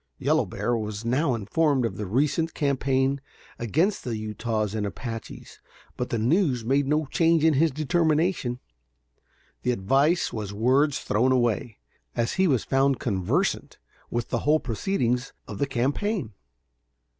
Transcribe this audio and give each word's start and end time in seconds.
Yellow 0.17 0.47
Bear 0.47 0.75
was 0.75 1.05
now 1.05 1.35
informed 1.35 1.85
of 1.85 1.95
the 1.95 2.07
recent 2.07 2.55
campaign 2.55 3.21
against 3.59 4.03
the 4.03 4.17
Utahs 4.17 4.73
and 4.73 4.83
Apaches, 4.83 5.59
but 5.95 6.09
the 6.09 6.17
news 6.17 6.65
made 6.65 6.87
no 6.87 7.05
change 7.05 7.45
in 7.45 7.53
his 7.53 7.69
determination. 7.69 8.59
The 9.61 9.69
advice 9.73 10.33
was 10.33 10.53
words 10.55 10.97
thrown 10.99 11.31
away, 11.31 11.77
as 12.15 12.33
he 12.33 12.47
was 12.47 12.63
found 12.63 12.99
conversant 12.99 13.77
with 14.09 14.29
the 14.29 14.39
whole 14.39 14.59
proceedings 14.59 15.33
of 15.47 15.59
the 15.59 15.67
campaign. 15.67 16.33